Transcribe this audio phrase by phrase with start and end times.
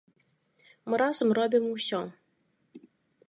[0.89, 2.01] Мы разам робім усё!